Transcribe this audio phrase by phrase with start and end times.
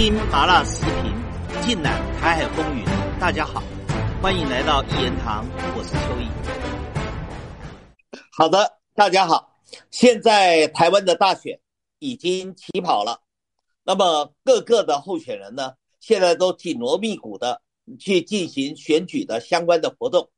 [0.00, 1.12] 听麻辣时评，
[1.60, 2.82] 尽览台海风云。
[3.20, 3.62] 大家好，
[4.22, 5.44] 欢迎来到一言堂，
[5.76, 6.26] 我是邱毅。
[8.32, 9.60] 好的，大家好。
[9.90, 11.60] 现在台湾的大选
[11.98, 13.20] 已经起跑了，
[13.84, 17.60] 那么各个的候选人呢，现在都紧锣密鼓的
[17.98, 20.30] 去进行选举的相关的活动。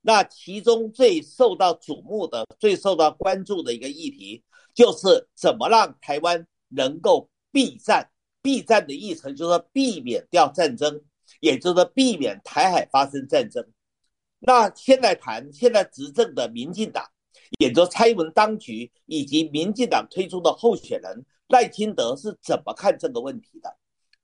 [0.00, 4.42] 那其中最受到瞩目的、最受到关注的一个议题，
[4.72, 8.09] 就是怎么让台湾能够避战。
[8.42, 11.02] 避战的议程就是避免掉战争，
[11.40, 13.66] 也就是避免台海发生战争。
[14.38, 17.04] 那现在谈现在执政的民进党，
[17.58, 23.76] 也就蔡英文当局以及民进党推出的候选人赖清德是怎么看这个问题的？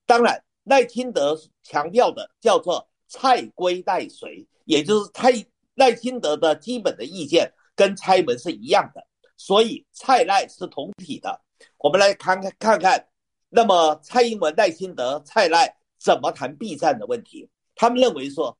[0.06, 5.32] 当然，赖清德强调的叫做“蔡归赖随”，也就是蔡
[5.74, 9.06] 赖清德的基本的意见跟蔡英文是一样的，
[9.36, 11.42] 所以蔡赖是同体的。
[11.78, 13.06] 我们来看看看看。
[13.48, 17.48] 那么，蔡英文、赖清德、蔡赖怎么谈避战的问题？
[17.74, 18.58] 他们认为说，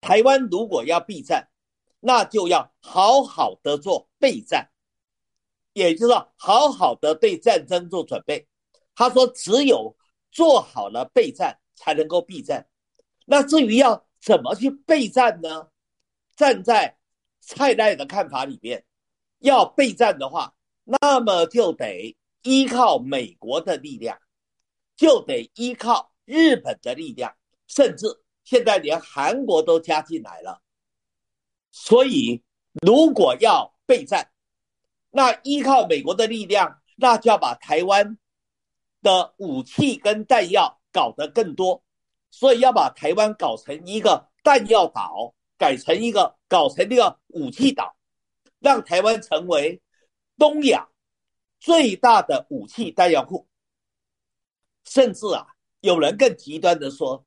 [0.00, 1.48] 台湾如果要避战，
[2.00, 4.70] 那就要好好的做备战，
[5.72, 8.46] 也就是说，好好的对战争做准备。
[8.94, 9.96] 他说，只有
[10.30, 12.68] 做好了备战，才能够避战。
[13.26, 15.68] 那至于要怎么去备战呢？
[16.36, 16.96] 站在
[17.40, 18.84] 蔡赖的看法里面，
[19.40, 20.54] 要备战的话，
[20.84, 22.16] 那么就得。
[22.48, 24.18] 依靠美国的力量，
[24.96, 28.06] 就得依靠日本的力量，甚至
[28.42, 30.62] 现在连韩国都加进来了。
[31.70, 32.42] 所以，
[32.80, 34.30] 如果要备战，
[35.10, 38.16] 那依靠美国的力量，那就要把台湾
[39.02, 41.84] 的武器跟弹药搞得更多。
[42.30, 47.94] 所以，要把台湾搞成一个弹药岛，改成一个搞成一个武器岛，
[48.58, 49.82] 让台湾成为
[50.38, 50.88] 东亚。
[51.58, 53.48] 最大的武器弹药库，
[54.84, 55.46] 甚至啊，
[55.80, 57.24] 有人更极端的说，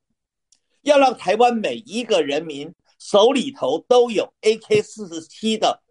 [0.81, 5.83] 要让台湾每一个人民手里头都有 AK 四十七的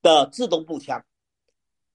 [0.00, 1.04] 的自动步枪，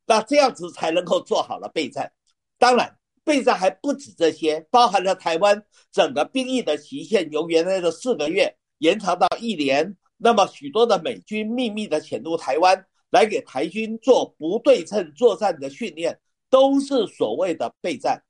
[0.06, 2.12] 那这样子才能够做好了备战。
[2.58, 12.86] 当然，备战还不止这些，包含了台湾整个兵役的期限由原来的四个月延长到一年，那么许多的美军秘密的潜入台湾。
[13.14, 16.20] 来给台军做不对称作战的训练，
[16.50, 18.24] 都是所谓的备战。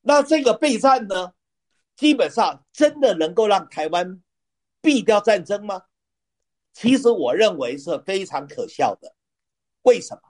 [0.00, 1.32] 那这个备战呢，
[1.94, 4.20] 基本上真的能够让台湾
[4.82, 5.84] 避掉战争吗？
[6.72, 9.14] 其实我认为是非常可笑的。
[9.82, 10.22] 为什么？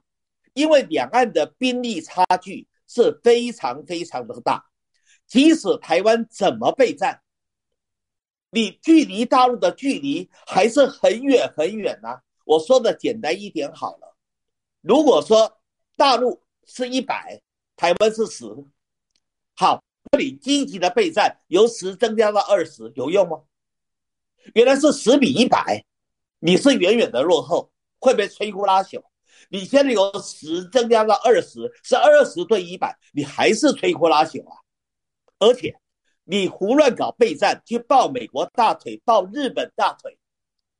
[0.53, 4.67] 因为两岸的兵力差距是非常非常的大，
[5.27, 7.23] 即使台湾怎么备战，
[8.51, 12.21] 你距离大陆的距离还是很远很远呐。
[12.49, 14.17] 我说的简单一点好了，
[14.81, 15.61] 如果说
[15.97, 17.43] 大陆是一百，
[17.77, 18.47] 台湾是十，
[19.55, 23.43] 好，那你积极的备战，由十增加到二十，有用吗？
[24.55, 25.85] 原来是十比一百，
[26.39, 29.03] 你是远远的落后，会被摧枯拉朽。
[29.51, 34.57] 你现在由十增加到二十，是二十对一百，你还是摧枯拉朽啊！
[35.39, 35.79] 而且
[36.25, 40.18] 你胡乱搞备战，去抱美国大腿，抱日本大腿。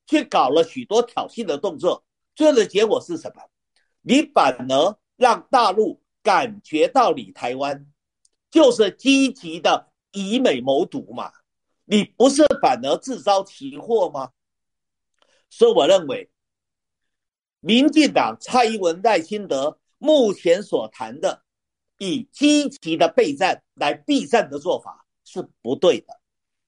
[0.09, 2.05] 去搞了许多挑衅的动作，
[2.35, 3.43] 最后的结果是什么？
[4.01, 7.87] 你反而让大陆感觉到你台湾
[8.51, 11.31] 就是积极的以美谋独嘛？
[11.85, 14.33] 你不是反而自招其祸吗？
[15.51, 16.31] 所以我认为，
[17.61, 21.43] 民进党蔡英文、赖清德目前所谈的
[21.99, 26.21] 以积极的备战来避战的做法是不对的。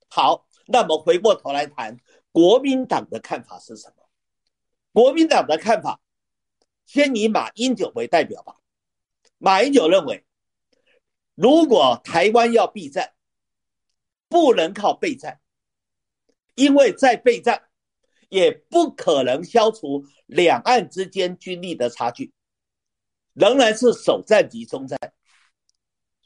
[0.09, 1.97] 好，那么回过头来谈。
[2.33, 4.09] 国民党的看法是什么？
[4.93, 6.01] 国民党的看法，
[6.87, 8.55] 先以马英九为代表吧。
[9.39, 10.25] 马英九认为，
[11.35, 13.15] 如果台湾要避战，
[14.29, 15.41] 不能靠备战，
[16.55, 17.65] 因为在备战
[18.29, 22.33] 也不可能消除两岸之间军力的差距，
[23.33, 24.97] 仍然是首战集中战。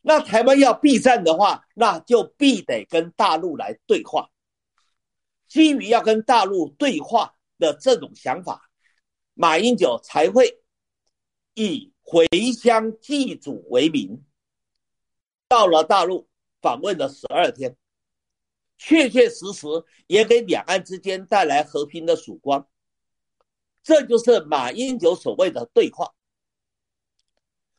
[0.03, 4.29] 那台湾要避战的话，那就必得跟大陆来对话。
[5.49, 8.71] 基于要跟大陆对话的这种想法，
[9.35, 10.63] 马英九才会
[11.55, 14.25] 以回乡祭祖为名，
[15.49, 16.29] 到了大陆
[16.61, 17.77] 访问了十二天，
[18.77, 19.67] 确确实实
[20.07, 22.69] 也给两岸之间带来和平的曙光。
[23.83, 26.15] 这就是马英九所谓的对话。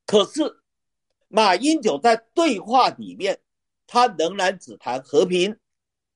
[0.06, 0.62] 可是，
[1.28, 3.42] 马英九在对话里面，
[3.88, 5.58] 他仍然只谈和平，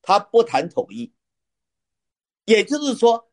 [0.04, 1.12] 他不谈统一。
[2.50, 3.30] 也就是说，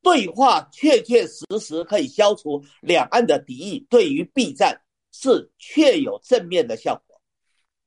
[0.00, 4.80] 对话确确实实可以消除两岸的敌意，对于避战
[5.12, 7.20] 是确有正面的效果。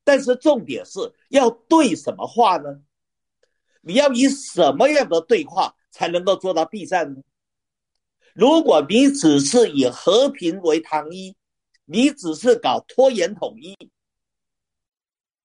[0.04, 2.80] 但是重点是要对什么话呢？
[3.80, 7.22] 你要以什么样的对话才能够做到避战呢？
[8.32, 11.34] 如果你只是以和平为糖衣，
[11.86, 13.76] 你只是搞拖延统一，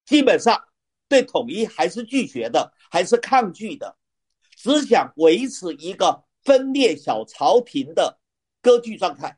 [0.06, 0.64] 基本上
[1.08, 3.98] 对统一还是拒绝的，还是抗拒的，
[4.64, 8.18] 只想维持一个分裂小朝廷的
[8.62, 9.38] 割据状态。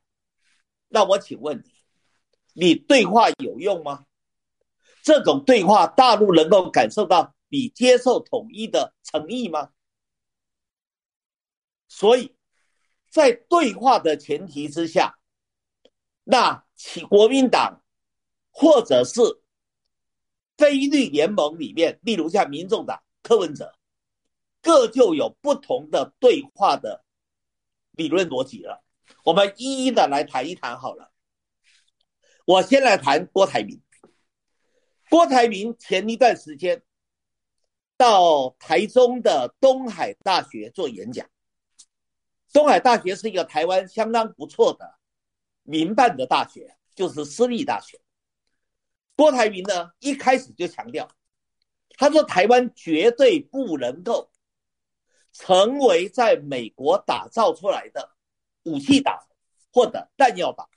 [0.88, 1.64] 那我请问
[2.54, 4.06] 你，你对话有用吗？
[5.02, 9.72] 这种对话，大陆能够感受到你接受统一的诚意吗？
[11.88, 12.36] 所以，
[13.10, 15.18] 在对话的前提之下，
[16.24, 17.82] 那其国民党
[18.52, 19.22] 或者是
[20.56, 23.75] 非绿联盟里面，例如像民众党柯文哲，
[24.66, 27.06] 各就有不同的对话的
[27.92, 28.84] 理论逻辑了。
[29.24, 31.12] 我们一一的来谈一谈好了。
[32.46, 33.80] 我先来谈郭台铭。
[35.08, 36.82] 郭台铭前一段时间
[37.96, 41.30] 到台中的东海大学做演讲。
[42.52, 44.96] 东海大学是一个台湾相当不错的
[45.62, 48.02] 民办的大学，就是私立大学。
[49.16, 51.08] 郭台铭呢一开始就强调，
[51.98, 54.32] 他说台湾绝对不能够
[55.38, 58.16] 成为在美国打造出来的
[58.64, 59.28] 武器岛
[59.74, 60.70] 或者弹药岛，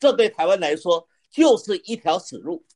[0.00, 2.66] 这对台湾来说就是一条死路。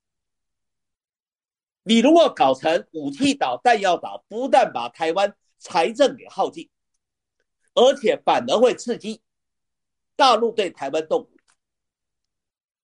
[1.83, 6.71] 你如果搞成武器岛、弹药岛，不但把台湾财政给耗尽。
[7.75, 9.21] 而且反而会刺激
[10.15, 11.31] 大陆对台湾动武，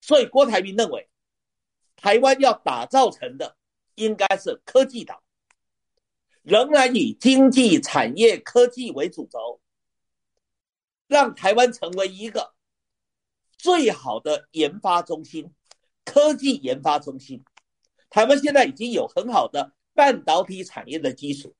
[0.00, 1.08] 所以郭台铭认为，
[1.96, 3.56] 台湾要打造成的
[3.94, 5.21] 应该是科技岛，
[6.42, 9.60] 仍然以经济产业科技为主轴，
[11.06, 12.54] 让台湾成为一个
[13.56, 15.52] 最好的研发中心、
[16.04, 17.44] 科技研发中心。
[18.10, 21.54] 台湾现在已经有很好的半导体产业的基础，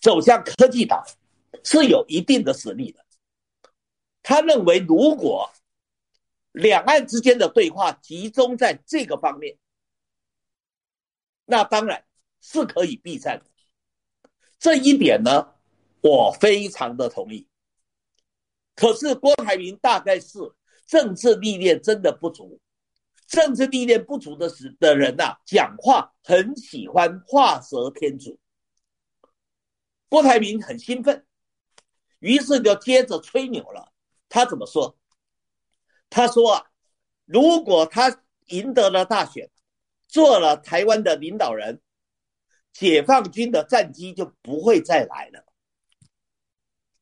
[0.00, 1.04] 走向科技岛。
[1.64, 3.04] 是有一定的实力的。
[4.22, 5.50] 他认为，如果
[6.52, 9.58] 两岸之间的对话集中在这个方面，
[11.44, 12.06] 那当然
[12.40, 13.49] 是可以避战的。
[14.60, 15.54] 这一点呢，
[16.02, 17.48] 我非常的同意。
[18.76, 20.38] 可是郭台铭大概是
[20.86, 22.60] 政治历练真的不足，
[23.26, 28.38] 政治历练不足的时的人呐，讲话很喜欢画蛇添足。
[30.08, 31.26] 郭台铭很兴奋。
[32.18, 33.92] 于是就接着吹牛了。
[34.28, 34.94] 他怎么说？
[36.10, 36.66] 他说啊，
[37.24, 39.48] 如果他赢得了大选，
[40.06, 41.80] 做了台湾的领导人，
[42.72, 45.44] 解放军的战机就不会再来了。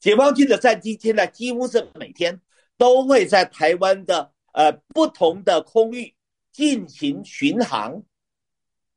[0.00, 2.41] 解放军的战机现在几乎是每天
[2.76, 6.15] 都会在台湾的呃不同的空域
[6.53, 8.03] 进行巡航。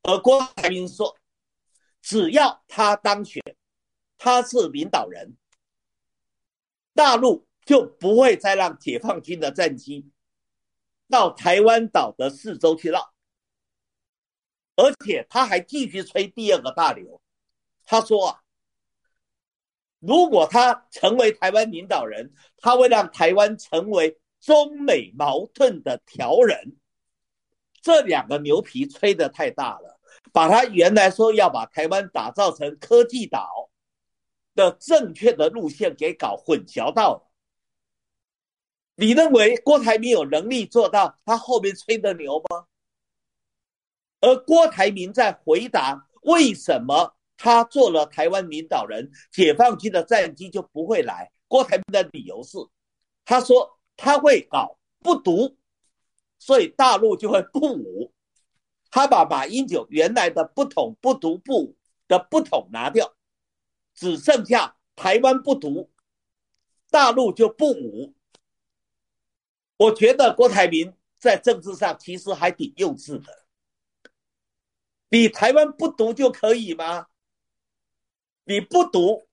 [0.02, 1.16] 而郭台铭说，
[2.00, 3.40] 只要他当选，
[4.18, 5.36] 他是领导人。
[6.94, 10.10] 大陆就不会再让解放军的战机
[11.08, 13.11] 到台湾岛的四周去绕，
[14.76, 17.20] 而且他还继续吹第二个大流。
[17.84, 18.40] 他说啊，
[19.98, 26.76] 如果他成为台湾领导人，他会让台湾成为中美矛盾的调人。
[27.80, 29.98] 这两个牛皮吹得太大了，
[30.32, 33.70] 把他原来说要把台湾打造成科技岛。
[34.54, 37.32] 的正确的路线给搞混淆到了。
[38.96, 42.66] 你认为郭台铭有能力做到他后面吹的牛吗？
[44.22, 51.30] 而郭台铭在回答为什么他做了台湾领导人，解放军的战机就不会来？
[51.48, 52.56] 郭台铭的理由是，
[53.24, 55.56] 他说他会搞不独，
[56.38, 58.12] 所以大陆就会不武。
[58.90, 61.76] 他把马英九原来的不统不独不武
[62.06, 63.14] 的不统拿掉。
[63.94, 65.90] 只剩下台湾不独，
[66.90, 68.14] 大陆就不武。
[69.76, 73.41] 我觉得郭台铭在政治上其实还挺幼稚的。
[75.12, 77.08] 你台湾不读就可以吗？
[78.44, 79.28] 你不读，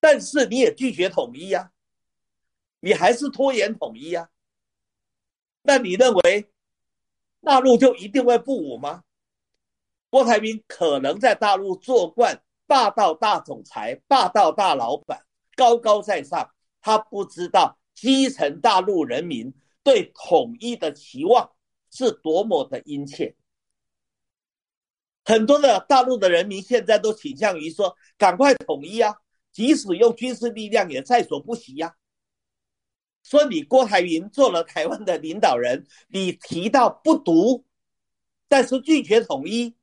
[0.00, 1.70] 但是你也拒绝统一呀，
[2.80, 4.30] 你还是拖延统一呀。
[5.60, 6.50] 那你认为
[7.42, 9.04] 大陆就一定会不武吗？
[10.08, 12.42] 郭台铭可能在大陆做惯。
[12.66, 19.52] 霸道大总裁、霸道大老板，高高在上，他不知道基层大陆人民
[19.82, 21.52] 对统一的期望
[21.90, 23.36] 是多么的殷切。
[25.24, 29.14] 很多的大陆的人民现在都倾向于说：“赶快统一啊！
[29.52, 31.96] 即使用军事力量也在所不惜呀。”
[33.24, 37.64] 说你郭台铭做了台湾的领导人，你提到不独，
[38.48, 39.74] 但是拒绝统一，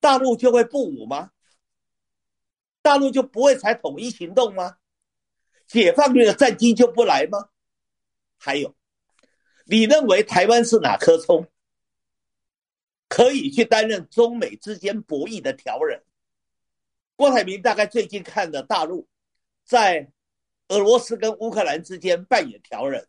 [0.00, 1.32] 大陆就会不武吗？
[2.80, 4.78] 大陆就不会采统一行动吗？
[5.66, 7.50] 解放军的战机就不来吗？
[8.38, 8.74] 还有，
[9.66, 11.46] 你认为台湾是哪棵葱，
[13.10, 16.00] 可以去担任中美之间博弈的调人？
[17.16, 19.08] 郭台铭大概最近看的大陆，
[19.64, 20.10] 在
[20.68, 23.04] 俄罗斯跟乌克兰之间扮演调人，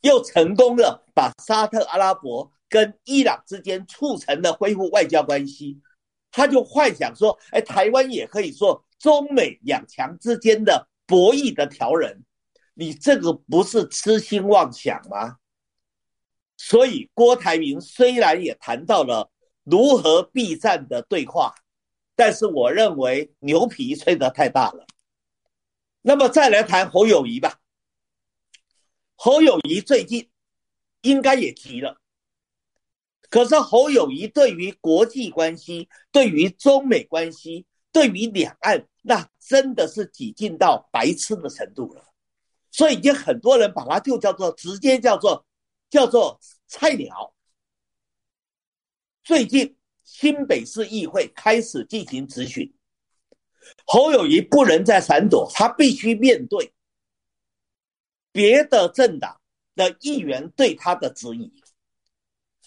[0.00, 5.80] 又成功的把沙特阿拉伯跟伊朗之间促成了恢复外交关系，
[6.32, 12.24] 他就幻想说，哎，台湾也可以做中美两强之间的博弈的调人，
[12.74, 15.36] 你这个不是痴心妄想吗？
[16.72, 19.30] 所以郭台铭虽然也谈到了
[19.62, 21.54] 如何避战的对话。
[22.14, 24.86] 但是我认为牛皮吹得太大了。
[26.00, 27.58] 那么再来谈侯友谊吧。
[29.16, 30.30] 侯友谊最近
[31.02, 32.00] 应该也急了。
[33.28, 42.04] 可是侯友谊对于国际关系、对于中美关系、对于两岸，那真的是挤进到白痴的程度了。
[42.70, 45.44] 所以已经很多人把他就叫做直接叫做
[45.90, 46.38] 叫做
[46.72, 47.34] 菜鸟。
[49.22, 49.76] 最近。
[50.04, 52.74] 新北市议会开始进行质询，
[53.86, 56.74] 侯友谊不能再闪躲，他必须面对
[58.30, 59.40] 别的政党
[59.74, 61.50] 的议员对他的质疑。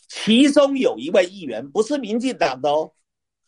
[0.07, 2.93] 其中有一位议员不是民进党的哦，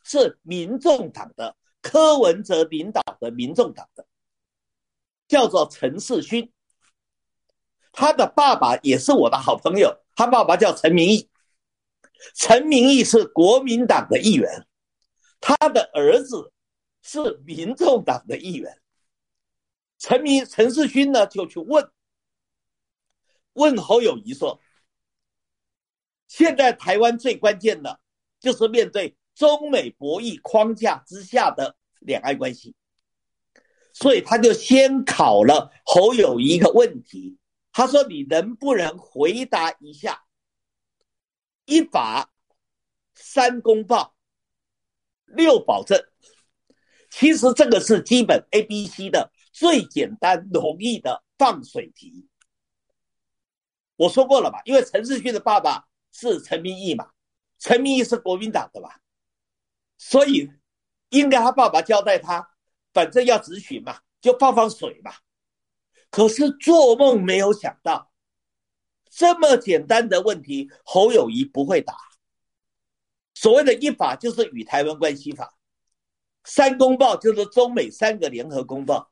[0.04, 4.06] 是民众党的柯文哲领导的民众党的，
[5.28, 6.52] 叫做陈世勋。
[7.92, 11.30] 他的爸爸也是我的好朋友，他爸爸叫陈明义。
[12.34, 14.68] 陈明义是国民党的议员，
[15.40, 16.52] 他的儿子
[17.04, 18.82] 是民众党的议员。
[20.00, 21.92] 陈明陈世勋呢，就去问
[23.54, 24.60] 问侯友谊说
[26.28, 28.00] ：“现在台湾最关键的，
[28.40, 32.74] 就是面对中美博弈框架之下的两岸关系。”
[33.94, 37.38] 所以他就先考了侯友谊一个问题，
[37.78, 40.24] 他说：“你能不能回答一下？”
[41.66, 42.34] 一法
[43.14, 44.16] 三公报
[45.26, 46.04] 六保证，
[47.12, 52.28] 其实这个是基本 A、B、C 的最简单容易的放水题。
[53.96, 54.60] 我说过了吧？
[54.66, 57.12] 因为陈世勋的爸爸是陈明义嘛，
[57.60, 59.02] 陈明义是国民党的吧，
[60.00, 60.52] 所以
[61.10, 62.50] 应该他爸爸交代他，
[62.92, 65.14] 反正要执行嘛，就放放水嘛。
[66.18, 68.12] 可是做梦没有想到。
[69.08, 71.96] 这么简单的问题，侯友谊不会答。
[73.36, 75.56] 所谓的一法就是与台湾关系法，
[76.44, 79.12] 三公报就是中美三个联合公报，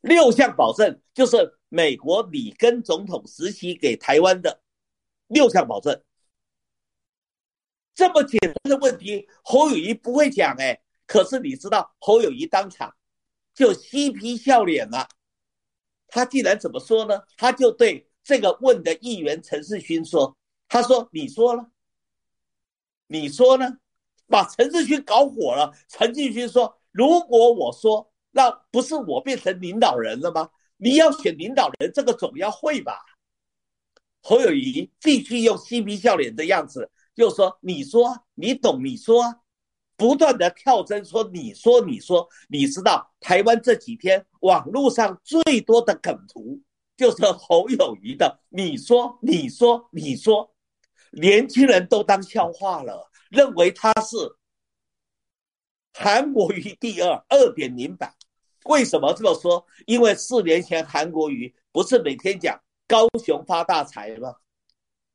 [0.00, 4.62] 六项保证就是美国里根总统时期给台湾的
[5.26, 6.00] 六项保证。
[7.96, 10.80] 这么简单的问题，侯友谊不会讲哎。
[11.04, 12.94] 可是你知道，侯友谊当场
[13.52, 15.08] 就嬉皮笑脸了。
[16.08, 17.20] 他既然怎么说呢？
[17.36, 18.06] 他就对。
[18.24, 20.36] 这个问的议员陈世勋说
[20.68, 21.70] ：“他说你说了，
[23.06, 23.78] 你说呢？
[24.26, 25.72] 把陈世勋搞火了。
[25.88, 30.50] 陈世勋说：如果我说，那不是我变成领导人了吗？
[30.76, 32.98] 你要选领导人，这个总要会吧？”
[34.20, 38.84] 侯友谊继续用嬉皮笑脸的样子，就说：“你说，你懂？
[38.84, 39.24] 你说，
[39.98, 46.58] 不断的跳针说，你说，你说，你知道台湾这几天网络上最多的梗图。”
[46.98, 50.52] 就是侯友谊的，你说，你说，你说，
[51.12, 54.16] 年轻人都当笑话了，认为他是
[55.94, 58.12] 韩国瑜第二二点零版。
[58.64, 59.64] 为什么这么说？
[59.86, 64.34] 因为四年前韩国瑜不是每天讲高雄发大财吗？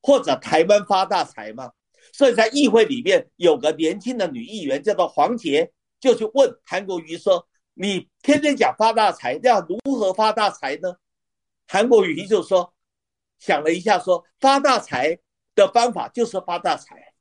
[0.01, 1.73] 或者台湾发大财吗？
[2.11, 10.95] 所以在议会里面有个年轻的女议员叫做黄杰，就去问韩国瑜说：“你天天讲发大财，要如何发大财呢？”
[11.67, 12.73] 韩国瑜就说，
[13.39, 15.17] 想了一下，说发大财
[15.55, 17.13] 的方法就是发大财。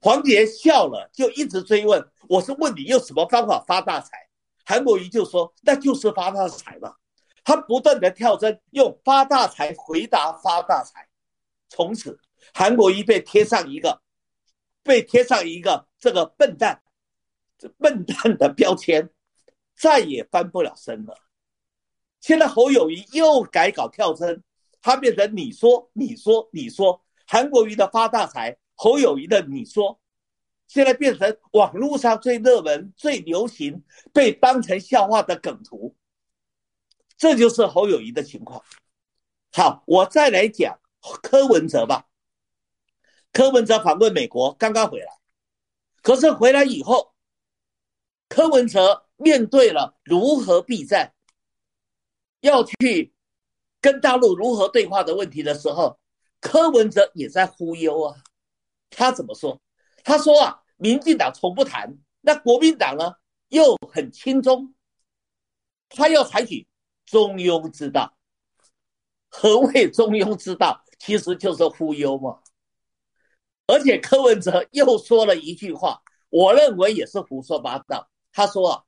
[0.00, 4.28] 黄杰笑了，就一直追问：“我是问你用什么方法发大财？”
[4.66, 6.94] 韩国瑜就说：“那就是发大财嘛。”
[7.44, 11.08] 他不断的跳针，用发大财回答发大财。
[11.68, 12.20] 从此，
[12.52, 14.02] 韩国瑜被贴上一个
[14.82, 16.82] 被贴上一个这个笨蛋、
[17.58, 19.10] 这笨蛋的标签，
[19.74, 21.16] 再也翻不了身了。
[22.20, 24.42] 现在侯友谊又改搞跳针，
[24.80, 30.00] 他变成你说你说你说韩国瑜的发大财，侯友谊的你说，
[30.66, 33.82] 现在变成网络上最热门、最流行、
[34.12, 35.96] 被当成笑话的梗图，
[37.16, 38.62] 这就是侯友谊的情况。
[39.52, 40.78] 好，我再来讲
[41.22, 42.06] 柯文哲吧。
[43.32, 45.06] 柯文哲访问美国，刚刚回来，
[46.02, 47.14] 可是回来以后，
[48.28, 51.14] 柯文哲面对了如何避战，
[52.40, 53.14] 要去
[53.80, 55.98] 跟大陆如何对话的问题的时候，
[56.40, 58.16] 柯文哲也在忽悠啊。
[58.90, 59.58] 他怎么说？
[60.04, 63.14] 他说啊，民进党从不谈，那国民党呢
[63.48, 64.74] 又很轻中，
[65.88, 66.68] 他要采取
[67.06, 68.14] 中庸之道。
[69.30, 70.84] 何谓中庸之道？
[70.98, 72.40] 其实就是忽悠嘛。
[73.66, 78.08] 而且柯文哲又说了一句话，我认为也是胡说八道。
[78.32, 78.82] 他说啊，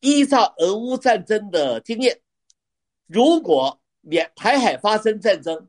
[0.00, 2.20] 依照俄乌战争的经验，
[3.06, 5.68] 如果两台海发生战争，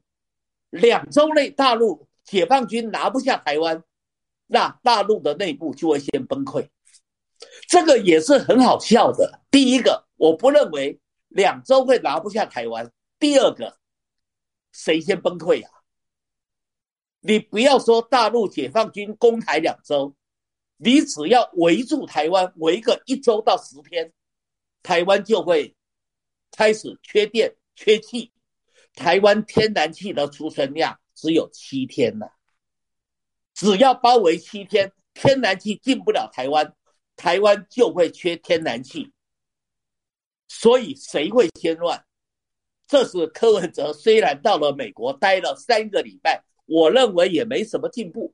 [0.69, 3.83] 两周内大陆解放军拿不下台湾，
[4.47, 6.69] 那大陆的内部就会先崩溃。
[7.67, 9.41] 这个也是很好笑的。
[9.49, 12.85] 第一个，我不认为两周会拿不下台湾；
[13.17, 13.77] 第二个，
[14.71, 15.69] 谁先崩溃呀？
[17.21, 20.15] 你不要说大陆解放军攻台两周，
[20.77, 24.13] 你只要围住台湾，围个一周到十天，
[24.81, 25.75] 台湾就会
[26.51, 28.31] 开始缺电、缺气。
[28.95, 32.33] 台湾天然气的储存量只有七天了，
[33.53, 36.73] 只要包围七天，天然气进不了台湾，
[37.15, 39.11] 台湾就会缺天然气。
[40.47, 42.03] 所以谁会先乱？
[42.87, 46.43] 这是柯文哲虽然到了美国待了三个礼拜。
[46.69, 48.33] 我认为也没什么进步，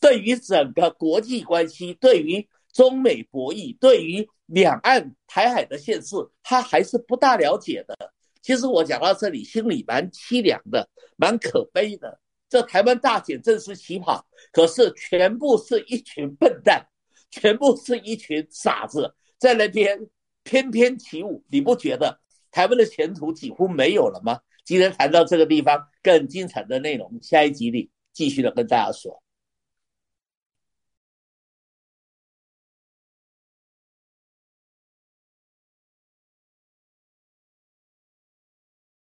[0.00, 7.94] 对于整个国际关系，对于中美博弈，对于两岸台海的现实，他还是不大了解的。
[8.40, 12.18] 其实我讲到这里，心里蛮凄凉的，蛮可悲的。
[12.48, 16.84] 这台湾大选正式起跑，可是全部是一群笨蛋，
[17.30, 20.08] 全部是一群傻子在那边
[20.42, 22.18] 翩翩起舞，你不觉得
[22.50, 24.40] 台湾的前途几乎没有了吗？
[24.70, 29.20] 今天谈到这个地方，更精彩的内容，下一集里继续的跟大家说。